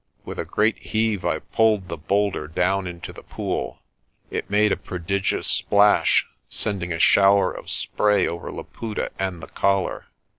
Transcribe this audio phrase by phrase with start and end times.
[0.25, 3.77] With a great heave I pulled the boulder down into the pool.
[4.31, 10.07] It made a prodigious splash, sending a shower of spray over Laputa and the Collar.